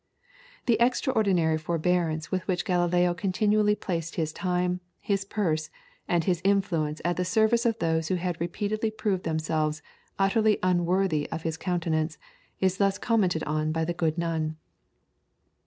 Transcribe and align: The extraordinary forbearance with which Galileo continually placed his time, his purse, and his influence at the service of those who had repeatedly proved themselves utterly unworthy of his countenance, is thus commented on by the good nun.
The 0.65 0.79
extraordinary 0.81 1.59
forbearance 1.59 2.31
with 2.31 2.47
which 2.47 2.65
Galileo 2.65 3.13
continually 3.13 3.75
placed 3.75 4.15
his 4.15 4.33
time, 4.33 4.79
his 4.99 5.23
purse, 5.23 5.69
and 6.07 6.23
his 6.23 6.41
influence 6.43 7.03
at 7.05 7.17
the 7.17 7.23
service 7.23 7.67
of 7.67 7.77
those 7.77 8.07
who 8.07 8.15
had 8.15 8.41
repeatedly 8.41 8.89
proved 8.89 9.25
themselves 9.25 9.83
utterly 10.17 10.57
unworthy 10.63 11.29
of 11.29 11.43
his 11.43 11.55
countenance, 11.55 12.17
is 12.59 12.77
thus 12.79 12.97
commented 12.97 13.43
on 13.43 13.71
by 13.71 13.85
the 13.85 13.93
good 13.93 14.17
nun. 14.17 14.57